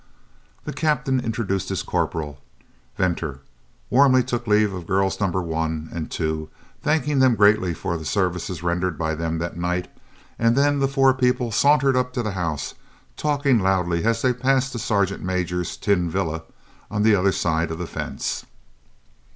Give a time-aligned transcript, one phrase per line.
[0.65, 2.41] The Captain introduced his corporal,
[2.97, 3.41] Venter,
[3.91, 5.27] warmly took leave of girls No.
[5.27, 6.49] 1 and 2,
[6.81, 9.89] thanking them gratefully for services rendered by them that night,
[10.39, 12.73] and then the four people sauntered up to the house,
[13.15, 16.41] talking loudly as they passed the sergeant major's tin "villa"
[16.89, 18.43] on the other side of the fence.